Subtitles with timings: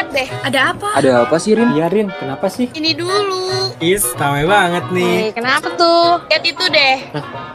[0.00, 0.28] lihat deh.
[0.48, 0.88] Ada apa?
[0.96, 1.76] Ada apa sih Rin?
[1.76, 2.72] Iya Rin, kenapa sih?
[2.72, 3.76] Ini dulu.
[3.84, 5.16] Is, ramai banget nih.
[5.28, 6.24] Eh, kenapa tuh?
[6.32, 6.96] Lihat itu deh.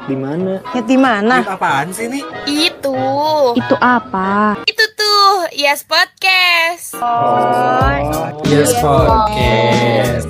[0.06, 0.62] Di mana?
[0.78, 1.42] Ya di mana?
[1.42, 2.22] Lihat apaan sih nih?
[2.46, 2.98] Itu.
[3.58, 4.62] Itu apa?
[4.70, 5.50] Itu tuh.
[5.58, 6.94] Yes Podcast.
[7.02, 10.30] Oh, Yes, Yes, podcast.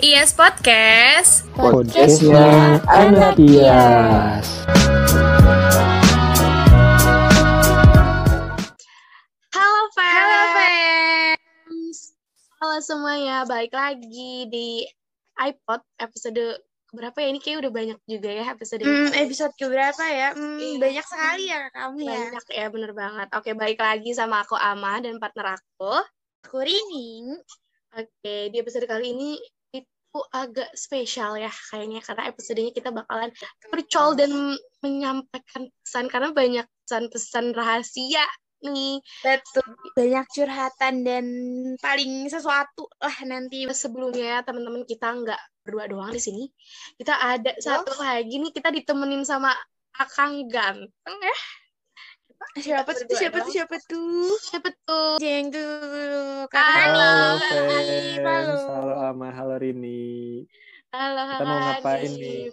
[0.00, 1.32] Yes Podcast.
[1.52, 4.87] Podcastnya anak Tias.
[12.78, 14.86] Halo semuanya, balik lagi di
[15.34, 16.62] iPod episode
[16.94, 17.34] berapa ya?
[17.34, 20.30] Ini kayak udah banyak juga ya episode Hmm, episode keberapa ya?
[20.30, 20.78] Hmm, Iya.
[20.78, 22.10] banyak sekali ya kamu ya.
[22.30, 23.28] Banyak ya, bener banget.
[23.34, 26.06] Oke, balik lagi sama aku Ama dan partner aku.
[26.46, 27.42] Aku Rining.
[27.98, 29.42] Oke, di episode kali ini
[29.74, 33.34] itu agak spesial ya kayaknya karena episodenya kita bakalan
[33.74, 34.54] percol dan
[34.86, 38.22] menyampaikan pesan karena banyak pesan-pesan rahasia
[38.62, 38.98] nih.
[39.22, 39.66] Betul.
[39.94, 41.26] Banyak curhatan dan
[41.78, 43.66] paling sesuatu lah nanti.
[43.70, 46.44] Sebelumnya teman-teman kita nggak berdua doang di sini.
[46.98, 49.52] Kita ada satu lagi nih kita ditemenin sama
[49.98, 51.38] Akang ganteng ya.
[52.58, 53.06] Siapa tuh?
[53.10, 53.50] Siapa tuh?
[53.50, 54.30] Siapa tuh?
[54.38, 55.18] Siapa tuh?
[55.18, 56.46] Jeng tuh.
[56.54, 58.22] Halo, fans.
[58.22, 58.56] Halo.
[58.70, 60.46] Halo Ama, halo Rini.
[60.94, 62.48] Halo, Kita mau ngapain nih?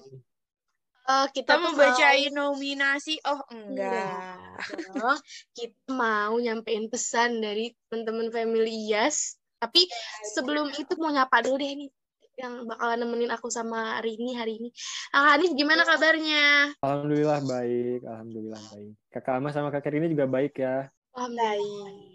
[1.06, 3.22] Oh, kita Kita mau bacain nominasi?
[3.30, 4.58] Oh, enggak.
[4.90, 5.20] dong.
[5.54, 9.38] Kita mau nyampein pesan dari teman-teman family Yes.
[9.62, 9.86] Tapi
[10.34, 11.90] sebelum itu mau nyapa dulu deh nih
[12.36, 14.70] yang bakalan nemenin aku sama Rini hari ini.
[15.16, 16.76] Ah, Hanif gimana kabarnya?
[16.84, 18.94] Alhamdulillah baik, alhamdulillah baik.
[19.08, 20.92] Kakak Ama sama Kakak Rini juga baik ya.
[21.16, 22.15] Alhamdulillah.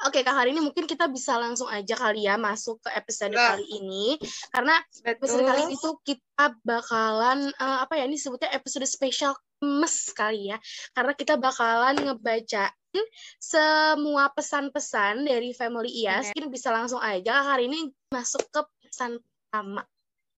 [0.00, 3.52] Oke, Kak, hari ini mungkin kita bisa langsung aja kali ya masuk ke episode Nah.
[3.52, 4.16] kali ini.
[4.48, 10.08] Karena episode kali ini tuh kita bakalan, eh, apa ya, ini sebutnya episode spesial mes
[10.16, 10.56] kali ya.
[10.96, 13.04] Karena kita bakalan ngebacain
[13.36, 16.32] semua pesan-pesan dari Family IAS.
[16.32, 19.84] Mungkin bisa langsung aja Kak, hari ini masuk ke pesan pertama.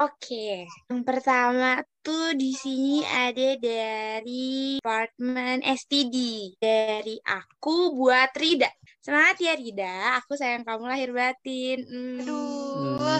[0.02, 6.16] Oke, yang pertama tuh di sini ada dari apartemen STD
[6.58, 8.66] dari aku buat Rida.
[9.02, 11.82] Semangat ya Rida, aku sayang kamu lahir batin.
[11.90, 12.22] Hmm.
[12.22, 13.18] Aduh.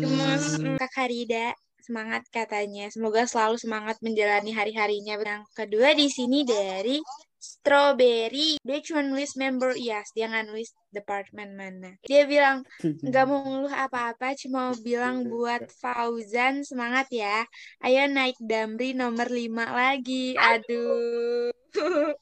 [0.00, 0.56] Gemes.
[0.56, 1.52] Hmm, Kakak Rida,
[1.84, 2.88] semangat katanya.
[2.88, 5.20] Semoga selalu semangat menjalani hari-harinya.
[5.20, 7.04] Yang kedua di sini dari
[7.36, 8.56] Strawberry.
[8.64, 11.92] Dia cuma nulis member IAS, dia nggak nulis departemen mana.
[12.08, 17.44] Dia bilang, nggak mau ngeluh apa-apa, cuma mau bilang buat Fauzan semangat ya.
[17.84, 20.32] Ayo naik Damri nomor 5 lagi.
[20.32, 21.52] Aduh.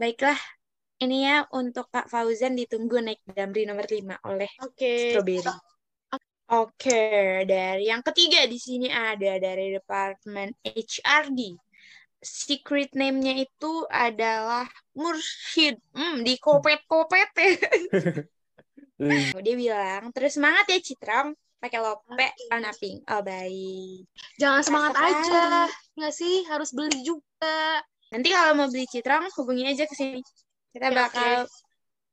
[0.00, 0.36] Baiklah,
[1.00, 5.16] ini ya untuk Kak Fauzan ditunggu naik Damri nomor 5 oleh Oke.
[5.16, 5.48] Strawberry.
[6.50, 11.54] Oke, dari yang ketiga di sini ada dari departemen HRD.
[12.20, 14.66] Secret name-nya itu adalah
[14.98, 15.78] Mursyid.
[15.94, 17.54] Hmm, di kopet-kopet ya.
[19.46, 21.32] Dia bilang, terus semangat ya Citrang.
[21.62, 23.04] Pakai lope, warna pink.
[23.08, 24.10] Oh, baik.
[24.36, 25.12] Jangan semangat Sekali.
[25.12, 25.42] aja.
[25.96, 26.34] Nggak sih?
[26.50, 27.80] Harus beli juga.
[28.10, 30.20] Nanti kalau mau beli Citrang, hubungi aja ke sini.
[30.70, 31.50] Kita bakal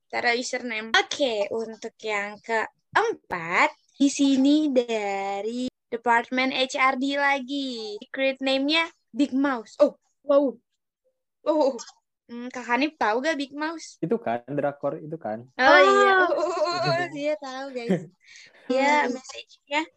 [0.09, 0.90] taruh username.
[0.97, 7.95] Oke, untuk yang keempat, di sini dari Departemen HRD lagi.
[8.01, 9.78] Secret name-nya Big Mouse.
[9.78, 9.94] Oh,
[10.28, 10.59] Wow.
[11.47, 11.78] oh.
[12.28, 13.95] Hmm, Kak Hanif tahu gak Big Mouse?
[14.03, 15.47] Itu kan drakor itu kan.
[15.56, 16.28] Oh iya, Ah.
[16.28, 18.03] oh, dia tahu guys.
[18.68, 19.88] Dia message-nya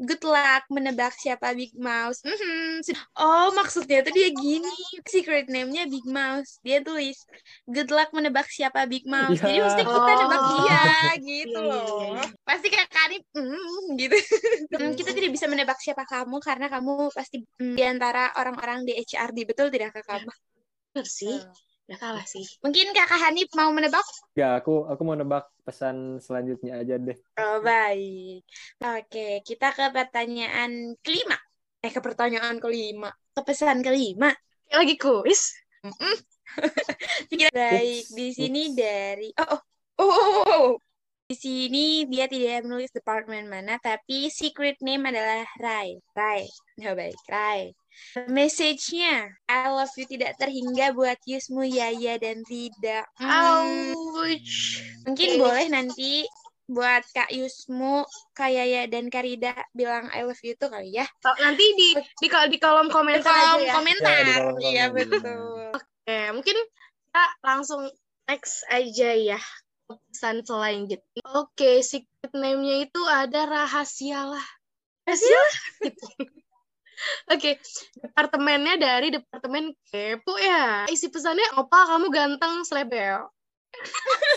[0.00, 2.24] Good luck menebak siapa Big Mouse.
[2.24, 2.80] Mhm.
[3.20, 4.72] Oh, maksudnya tuh dia gini.
[5.04, 6.56] Secret name-nya Big Mouse.
[6.64, 7.20] Dia tulis
[7.68, 9.36] Good luck menebak siapa Big Mouse.
[9.36, 9.68] Jadi Ya.
[9.68, 10.50] mesti kita nebak Oh.
[10.56, 10.82] dia
[11.20, 12.00] gitu Iya, iya, loh.
[12.16, 12.22] iya.
[12.48, 14.16] Pasti kayak Karib mm, gitu.
[14.72, 18.96] Hmm, kita tidak bisa menebak siapa kamu karena kamu pasti mm, di antara orang-orang di
[18.96, 19.44] HRD.
[19.44, 20.30] Betul tidak Kak kamu?
[20.96, 21.36] Bener sih.
[21.90, 22.46] Udah kalah sih.
[22.62, 24.06] Mungkin Kakak Hanif mau menebak?
[24.38, 27.18] Ya, aku aku mau nebak pesan selanjutnya aja deh.
[27.34, 28.46] Oh, baik.
[28.78, 31.34] Oke, kita ke pertanyaan kelima.
[31.82, 33.10] Eh, ke pertanyaan kelima.
[33.34, 34.30] Ke pesan kelima.
[34.70, 35.50] Kayak lagi kuis.
[37.58, 39.59] Baik, Ups, di sini dari oh oh,
[41.40, 45.96] sini dia tidak menulis departemen mana, tapi secret name adalah Rai.
[46.12, 46.44] Rai.
[46.84, 47.72] Oh, baik, Rai.
[48.28, 53.04] Message-nya, I love you tidak terhingga buat Yusmu, Yaya, dan Rida.
[53.18, 54.80] Hmm, Ouch.
[55.04, 55.40] Mungkin Oke.
[55.40, 56.12] boleh nanti
[56.70, 61.04] buat Kak Yusmu, Kak Yaya, dan Kak Rida bilang I love you tuh kali ya.
[61.26, 63.74] Oh, Nanti di di, kol- di kolom Di komentar kolom aja ya.
[63.74, 64.16] komentar.
[64.16, 64.94] Ya, di Iya, komen.
[64.96, 65.64] betul.
[65.76, 66.56] Oke, mungkin
[67.10, 67.82] kita langsung
[68.30, 69.40] next aja ya
[70.10, 71.22] pesan selanjutnya.
[71.34, 74.46] Oke, secret name-nya itu ada rahasia lah.
[75.08, 75.42] Rahasia?
[75.82, 76.04] Gitu.
[77.32, 77.56] Oke,
[77.96, 80.84] departemennya dari departemen kepo ya.
[80.92, 83.24] Isi pesannya, opa kamu ganteng selebel.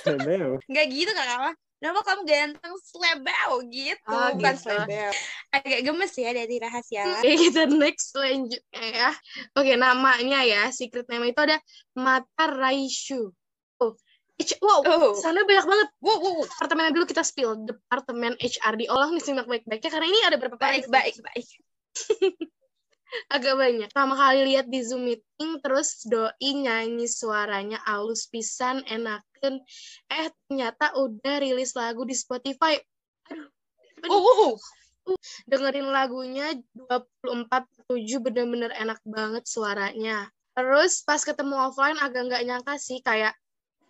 [0.04, 0.60] Slebeo.
[0.72, 1.52] Nggak gitu Kak Kama.
[1.84, 4.08] Kenapa kamu ganteng slebeo gitu?
[4.08, 4.72] Oh, Bukan gitu.
[4.72, 5.12] slebeo.
[5.52, 7.04] Agak gemes ya dari rahasia.
[7.20, 9.12] Oke, kita next selanjutnya ya.
[9.60, 11.60] Oke, namanya ya, secret name itu ada
[11.92, 13.36] Mata Raishu.
[14.64, 15.14] Oh, wow, Oh.
[15.22, 15.88] sana banyak banget.
[16.02, 16.46] Wow, wow, wow.
[16.50, 18.90] Departemen dulu kita spill, Departemen HRD.
[18.90, 20.92] Oh, nih simak baik-baiknya karena ini ada berapa Baik, paragraf.
[20.92, 21.48] baik, baik.
[23.30, 23.88] Agak banyak.
[23.94, 29.62] Pertama kali lihat di Zoom meeting, terus doi nyanyi suaranya alus pisan, enaken.
[30.10, 32.74] Eh, ternyata udah rilis lagu di Spotify.
[33.30, 33.48] Aduh,
[34.02, 34.10] nih?
[34.10, 34.54] wow, wow.
[35.46, 40.32] dengerin lagunya 24/7 bener-bener enak banget suaranya.
[40.58, 43.36] Terus pas ketemu offline agak nggak nyangka sih kayak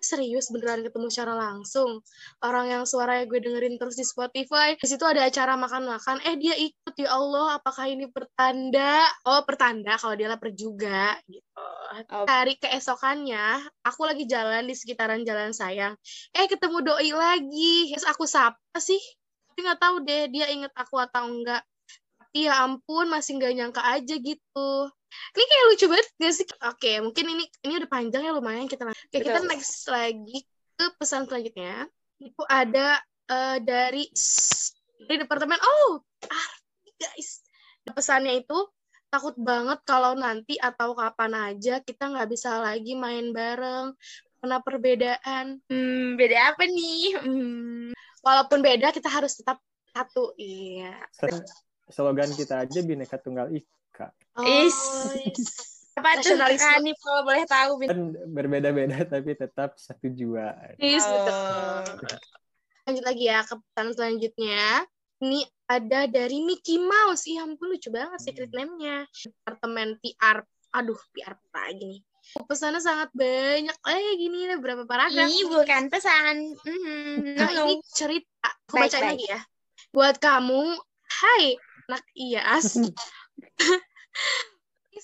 [0.04, 2.04] serius beneran ketemu secara langsung.
[2.44, 4.76] Orang yang suaranya gue dengerin terus di Spotify.
[4.78, 6.22] Di situ ada acara makan-makan.
[6.28, 7.58] Eh dia ikut ya Allah.
[7.58, 9.08] Apakah ini pertanda?
[9.26, 11.66] Oh pertanda kalau dia lapar juga gitu.
[12.30, 15.96] Hari keesokannya aku lagi jalan di sekitaran Jalan Sayang.
[16.36, 17.96] Eh ketemu doi lagi.
[17.96, 19.00] Terus aku sapa sih
[19.54, 21.62] tapi nggak tahu deh dia inget aku atau enggak
[22.34, 24.70] ya ampun masih nggak nyangka aja gitu.
[25.38, 26.46] Ini kayak lucu banget gak sih?
[26.66, 30.42] Oke mungkin ini ini udah panjang ya lumayan kita oke kita next lagi
[30.74, 31.86] ke pesan selanjutnya.
[32.18, 32.98] Itu ada
[33.30, 34.10] eh, dari
[35.06, 37.46] dari departemen oh arti guys.
[37.86, 38.58] Pesannya itu
[39.14, 43.94] takut banget kalau nanti atau kapan aja kita nggak bisa lagi main bareng.
[44.42, 45.62] Karena perbedaan.
[45.70, 47.16] Hmm, beda apa nih?
[47.22, 47.96] Hmm.
[48.24, 49.60] walaupun beda kita harus tetap
[49.92, 50.96] satu iya
[51.90, 54.12] Slogan kita aja Bineka Tunggal Ika.
[54.44, 54.78] Is.
[55.28, 55.74] yes.
[55.94, 57.72] Apa tuh Hanif kalau boleh tahu?
[57.78, 57.88] Bin?
[57.90, 58.00] Kan
[58.34, 60.58] berbeda-beda tapi tetap satu jua.
[60.74, 61.06] Betul.
[61.30, 61.86] Oh.
[62.90, 64.84] Lanjut lagi ya ke pesan selanjutnya.
[65.24, 65.40] Ini
[65.70, 67.30] ada dari Mickey Mouse.
[67.30, 69.06] Iya ampun lucu banget secret name-nya.
[69.14, 70.42] Departemen PR.
[70.74, 72.02] Aduh, PR lagi nih.
[72.50, 73.78] Pesannya sangat banyak.
[73.94, 75.30] Eh, gini nih berapa paragraf.
[75.30, 76.58] Ini bukan pesan.
[76.66, 77.38] Mhm.
[77.38, 77.64] Nah, No, no.
[77.70, 78.50] ini cerita.
[78.68, 79.12] Aku Baik, bacain baik.
[79.14, 79.42] lagi ya.
[79.94, 80.62] Buat kamu,
[81.22, 81.44] hai
[81.90, 82.80] anak IAS.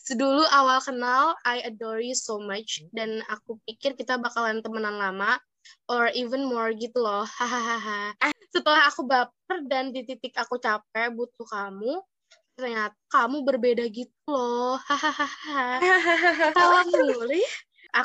[0.10, 2.81] Dulu awal kenal, I adore you so much.
[2.94, 5.38] Dan aku pikir kita bakalan temenan lama.
[5.86, 7.26] Or even more gitu loh.
[7.40, 8.18] Hahaha.
[8.50, 12.02] Setelah aku baper dan di titik aku capek butuh kamu,
[12.58, 14.81] ternyata kamu berbeda gitu loh.
[14.90, 15.84] Hahaha.
[16.90, 17.50] Mulu ya.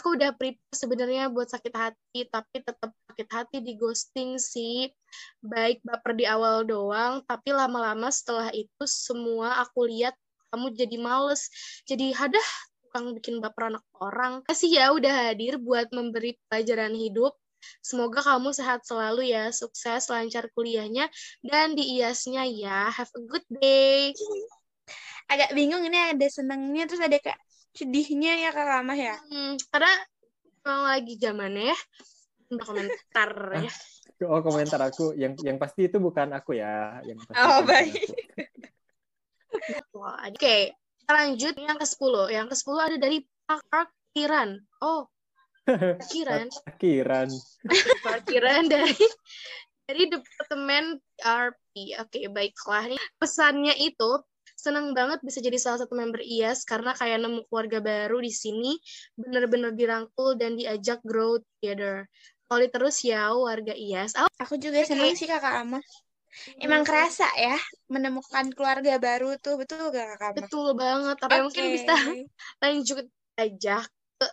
[0.01, 4.91] Aku udah prepare sebenarnya buat sakit hati, tapi tetap sakit hati di ghosting sih.
[5.39, 10.19] Baik baper di awal doang, tapi lama-lama setelah itu semua aku lihat
[10.51, 11.47] kamu jadi males.
[11.87, 12.43] Jadi hadah
[12.83, 14.43] tukang bikin baper anak orang.
[14.43, 17.39] Kasih ya udah hadir buat memberi pelajaran hidup.
[17.87, 21.07] Semoga kamu sehat selalu ya, sukses, lancar kuliahnya,
[21.47, 22.91] dan di IAS-nya ya.
[22.91, 24.11] Have a good day.
[25.33, 27.39] Agak bingung ini ada senengnya terus ada kayak
[27.79, 29.17] sedihnya ya Kak Kamah ya.
[29.31, 29.95] Hmm, karena
[30.67, 31.79] memang lagi zamannya ya.
[32.61, 33.31] Komentar
[33.61, 33.73] ya.
[34.31, 37.03] Oh komentar aku yang yang pasti itu bukan aku ya.
[37.03, 37.93] Yang pasti Oh, baik.
[40.35, 42.15] Oke, kita lanjut yang ke-10.
[42.31, 44.49] Yang ke-10 ada dari Parkiran.
[44.83, 45.07] Oh,
[45.65, 46.53] Parkiran.
[46.77, 47.29] Kiran.
[48.05, 48.97] Parkiran dari
[49.85, 51.97] dari Departemen RP.
[52.01, 52.85] Oke, baiklah.
[52.93, 54.21] Nih, pesannya itu
[54.55, 58.73] senang banget bisa jadi salah satu member IAS karena kayak nemu keluarga baru di sini,
[59.13, 62.09] bener-bener dirangkul dan diajak grow together.
[62.49, 64.13] Solid terus ya warga IAS.
[64.21, 65.81] Oh, Aku juga seneng sih Kakak Ama.
[66.59, 70.37] Emang kerasa ya menemukan keluarga baru tuh betul gak Kakak Ama?
[70.43, 71.17] betul banget.
[71.19, 71.75] Tapi mungkin Oke.
[71.77, 71.95] bisa
[72.63, 73.05] lanjut
[73.35, 73.77] aja
[74.19, 74.27] ke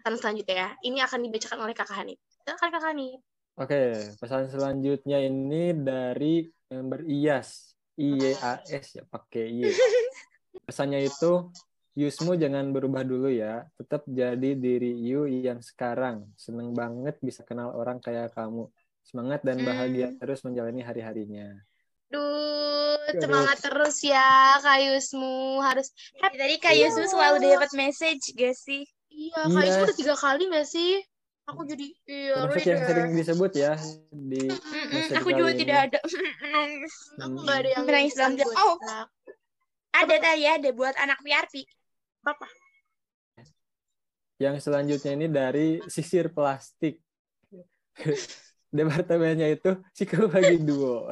[0.00, 0.70] pesan selanjutnya ya.
[0.86, 2.18] Ini akan dibacakan oleh Kakak Hanif.
[2.46, 3.20] Silakan Kakak Hanif.
[3.58, 3.78] Oke,
[4.22, 7.74] pesan selanjutnya ini dari member IAS.
[7.98, 9.62] IYAS ya, pakai Y.
[10.66, 11.50] Pesannya itu,
[11.98, 13.66] Yusmu jangan berubah dulu ya.
[13.74, 16.30] Tetap jadi diri you yang sekarang.
[16.38, 18.70] Seneng banget bisa kenal orang kayak kamu.
[19.02, 21.58] Semangat dan bahagia terus menjalani hari-harinya.
[22.06, 25.58] Duh, semangat terus ya Kak Yusmu.
[25.58, 25.90] Harus
[26.22, 28.86] Tadi Kak Yusuf selalu dapat message gak sih?
[29.10, 29.66] Iya, Kak Iya.
[29.66, 31.02] Yusmu udah tiga kali gak sih?
[31.48, 32.70] Aku jadi iya, Termasuk reader.
[32.70, 33.72] yang sering disebut ya
[34.12, 34.52] di
[35.16, 35.86] aku juga kali tidak ini.
[35.88, 35.98] ada.
[36.52, 36.94] Nangis.
[37.16, 38.76] Aku gak ada yang Menangis dalam buat Oh.
[39.98, 41.64] Ada tadi ada buat anak PRP.
[42.28, 42.44] Apa?
[44.36, 47.00] Yang selanjutnya ini dari sisir plastik.
[48.76, 51.08] Departemennya itu psikologi duo.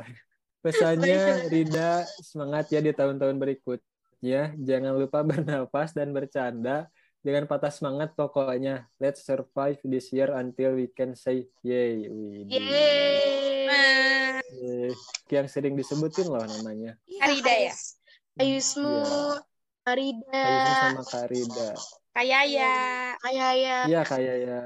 [0.61, 4.52] Pesannya Rida semangat ya di tahun-tahun berikutnya.
[4.61, 6.92] Jangan lupa bernafas dan bercanda
[7.25, 8.85] dengan patah semangat pokoknya.
[9.00, 12.06] Let's survive this year until we can say yay.
[12.06, 13.96] Eh, Yeay.
[15.32, 16.94] Yang sering disebutin loh namanya.
[17.08, 17.73] Iya, Kak ya?
[18.44, 19.46] Yus- Kak
[19.87, 21.07] Yusmu.
[21.14, 21.71] Arida,
[22.16, 22.73] Kayaknya sama ya.
[23.23, 23.78] kayak ya.
[23.87, 24.61] Iya kayak ya.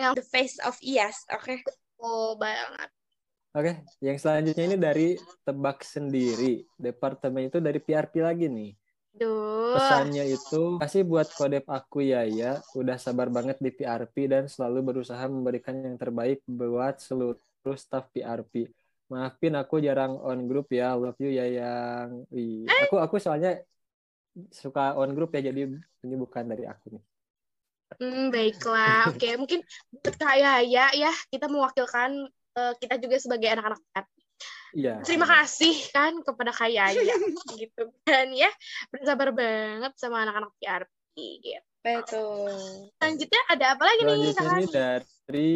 [0.00, 1.28] Yang the face of IAS.
[1.36, 1.60] Oke.
[2.00, 2.88] oh banget.
[3.50, 5.08] Oke, yang selanjutnya ini dari
[5.44, 6.64] tebak sendiri.
[6.78, 8.72] Departemen itu dari PRP lagi nih.
[9.10, 9.74] Duh.
[9.74, 14.94] Pesannya itu kasih buat kodep aku ya ya, udah sabar banget di PRP dan selalu
[14.94, 18.70] berusaha memberikan yang terbaik buat seluruh staff PRP.
[19.10, 22.22] Maafin aku jarang on group ya, love you ya yang.
[22.30, 23.58] Wih, aku aku soalnya
[24.48, 27.04] suka on group ya jadi ini bukan dari aku nih.
[27.98, 29.10] Hmm, baiklah.
[29.12, 34.06] Oke, mungkin buat Kak Yaya ya, kita mewakilkan eh, kita juga sebagai anak-anak.
[34.70, 35.02] Iya.
[35.02, 37.02] Terima kasih kan kepada Kak Yaya
[37.60, 38.50] gitu kan ya.
[38.94, 41.66] Bersabar banget sama anak-anak PRP gitu.
[41.80, 42.52] Betul.
[43.00, 45.50] Selanjutnya ada apa lagi nih Selanjutnya ini dari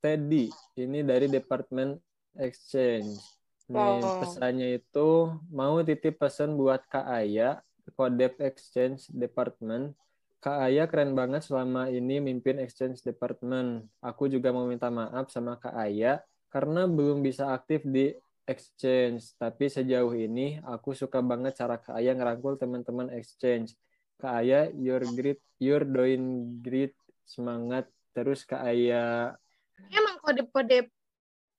[0.00, 0.44] Teddy.
[0.80, 1.94] Ini dari Departemen
[2.40, 3.20] Exchange.
[3.68, 4.24] Nih, Wow.
[4.24, 5.08] pesannya itu
[5.52, 7.60] mau titip pesan buat Kak Aya,
[7.94, 9.94] Kodep Exchange Department.
[10.38, 13.90] Kak Aya keren banget selama ini mimpin Exchange Department.
[13.98, 18.14] Aku juga mau minta maaf sama Kak Aya karena belum bisa aktif di
[18.46, 19.34] Exchange.
[19.34, 23.74] Tapi sejauh ini aku suka banget cara Kak Aya ngerangkul teman-teman Exchange.
[24.18, 26.94] Kak Aya, you're great, you're doing great.
[27.28, 29.36] Semangat terus Kak Aya.
[29.90, 30.88] Emang kode-kode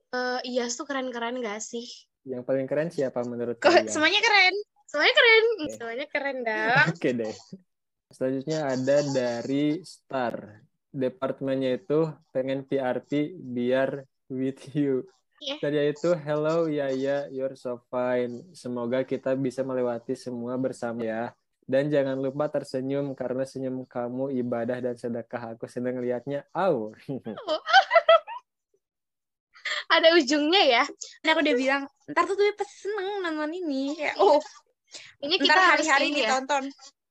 [0.10, 1.86] eh IAS tuh keren-keren gak sih?
[2.26, 3.86] Yang paling keren siapa menurut kalian?
[3.86, 4.56] semuanya keren?
[4.90, 5.66] Soalnya keren, Oke.
[5.78, 6.86] soalnya keren dong.
[6.90, 7.36] Oke deh.
[8.10, 10.66] Selanjutnya ada dari Star.
[10.90, 14.02] Departemennya itu pengen PRP biar
[14.34, 15.06] with you.
[15.40, 18.42] Tadi itu hello Yaya, you're so fine.
[18.58, 21.24] Semoga kita bisa melewati semua bersama ya.
[21.70, 25.54] Dan jangan lupa tersenyum karena senyum kamu ibadah dan sedekah.
[25.54, 26.50] Aku senang liatnya.
[26.50, 26.98] Au.
[29.94, 30.84] Ada ujungnya ya.
[31.22, 33.94] Nah, aku udah bilang, ntar tuh gue pasti seneng nonton ini.
[33.94, 34.42] Kayak, oh,
[35.20, 36.30] Ini kita ntar harus hari-hari ini ya.
[36.32, 36.64] ditonton.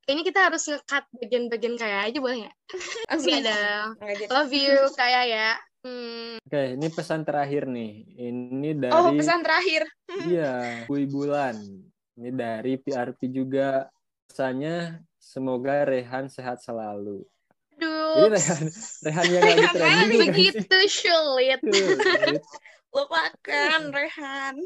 [0.09, 2.57] Ini kita harus nge-cut bagian-bagian kayak aja boleh nggak?
[3.13, 4.33] Nggak jadi.
[4.33, 5.51] Love you kayak ya.
[5.85, 6.41] Hmm.
[6.43, 7.93] Oke, ini pesan terakhir nih.
[8.17, 9.85] Ini dari Oh, pesan terakhir.
[10.33, 11.61] Iya, Bui Bulan.
[12.19, 13.87] Ini dari PRP juga.
[14.29, 17.23] Pesannya semoga Rehan sehat selalu.
[17.79, 18.33] Ini Aduh.
[18.33, 18.65] Rehan,
[19.07, 20.21] Rehan yang lagi Rehan trending?
[20.33, 21.61] Begitu sulit.
[22.97, 24.57] Lupakan, Rehan.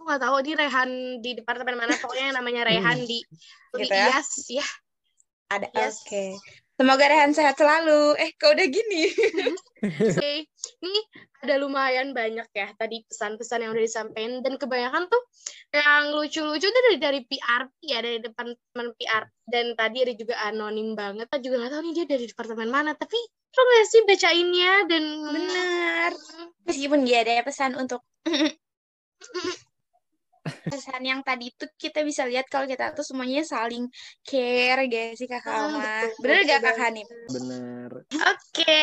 [0.00, 0.90] Aku nggak tahu di Rehan
[1.20, 1.92] di departemen mana.
[2.00, 3.20] Pokoknya yang namanya Rehan di
[3.76, 4.16] di Gitu ya?
[4.16, 4.66] IAS ya.
[5.52, 5.68] Ada.
[5.76, 6.00] Yes.
[6.00, 6.24] Oke.
[6.80, 8.16] Semoga Rehan sehat selalu.
[8.16, 9.12] Eh, kok udah gini?
[9.84, 10.48] Oke,
[10.80, 11.00] ini
[11.44, 15.20] ada lumayan banyak ya tadi pesan-pesan yang udah disampaikan dan kebanyakan tuh
[15.76, 20.34] yang lucu-lucu tuh dari dari PRP ya dari depan teman PR dan tadi ada juga
[20.48, 21.28] anonim banget.
[21.28, 25.04] Kita juga nggak tahu nih dia dari departemen mana tapi lo nggak sih bacainnya dan
[25.28, 26.10] Benar.
[26.64, 28.00] Meskipun dia ada pesan untuk
[30.70, 33.90] pesan yang tadi itu kita bisa lihat kalau kita tuh semuanya saling
[34.22, 35.82] care gak sih kakak Alma?
[35.82, 36.84] betul, Bener betul gak kakak banget.
[36.86, 37.08] Hanif?
[37.34, 37.90] bener.
[38.10, 38.82] Oke,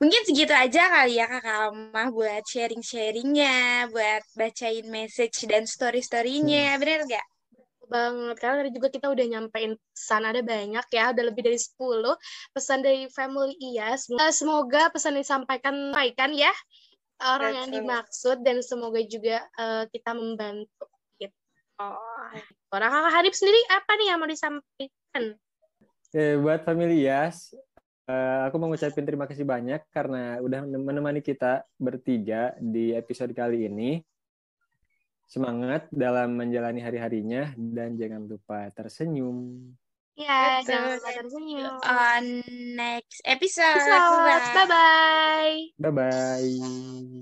[0.00, 7.00] mungkin segitu aja kali ya kakak Alma buat sharing-sharingnya, buat bacain message dan story-storynya, bener
[7.08, 7.26] gak?
[7.86, 12.18] banget karena tadi juga kita udah nyampein pesan ada banyak ya udah lebih dari 10
[12.50, 16.50] pesan dari family IAS Eh, semoga pesan yang disampaikan sampaikan ya
[17.22, 21.36] orang yang dimaksud dan semoga juga eh, kita membantu gitu
[22.72, 25.36] orang kakak Hanif sendiri apa nih yang mau disampaikan
[26.06, 27.50] Oke, buat family Yas,
[28.06, 33.66] eh, aku mau ngucapin terima kasih banyak karena udah menemani kita bertiga di episode kali
[33.66, 34.00] ini.
[35.26, 39.66] Semangat dalam menjalani hari-harinya dan jangan lupa tersenyum.
[40.16, 42.24] Ya jangan lupa tersenyum On
[42.74, 43.76] next episode.
[44.56, 46.50] bye bye Bye-bye.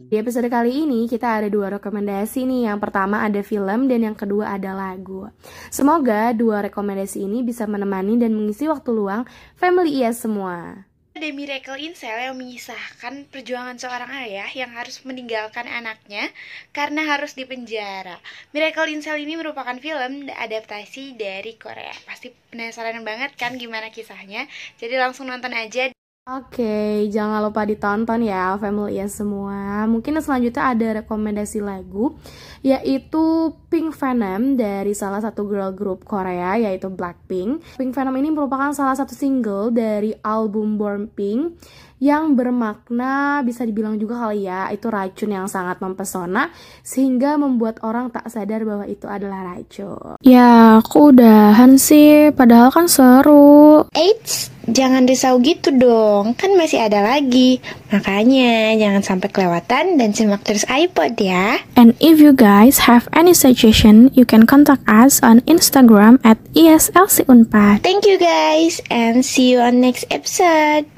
[0.09, 2.71] Di episode kali ini kita ada dua rekomendasi nih.
[2.71, 5.27] Yang pertama ada film dan yang kedua ada lagu.
[5.75, 9.27] Semoga dua rekomendasi ini bisa menemani dan mengisi waktu luang
[9.59, 10.87] family IAS semua.
[11.15, 16.27] Ada Miracle in Cell yang mengisahkan perjuangan seorang ayah yang harus meninggalkan anaknya
[16.75, 18.19] karena harus dipenjara.
[18.51, 21.95] Miracle in Cell ini merupakan film adaptasi dari Korea.
[22.03, 24.51] Pasti penasaran banget kan gimana kisahnya?
[24.83, 25.94] Jadi langsung nonton aja.
[26.25, 29.85] Oke, jangan lupa ditonton ya family IAS semua.
[29.85, 32.17] Mungkin selanjutnya ada rekomendasi lagu
[32.65, 37.77] yaitu Pink Venom dari salah satu girl group Korea yaitu Blackpink.
[37.77, 41.61] Pink Venom ini merupakan salah satu single dari album Born Pink
[42.03, 46.51] yang bermakna bisa dibilang juga kali ya itu racun yang sangat mempesona
[46.83, 50.19] sehingga membuat orang tak sadar bahwa itu adalah racun.
[50.21, 53.87] Ya, aku udahan sih, padahal kan seru.
[53.95, 57.63] Eits, jangan risau gitu dong, kan masih ada lagi.
[57.93, 61.63] Makanya jangan sampai kelewatan dan simak terus iPod ya.
[61.79, 67.25] And if you guys have any suggestion, you can contact us on Instagram at ESLC
[67.31, 67.81] Unpad.
[67.81, 70.94] Thank you guys and see you on next episode.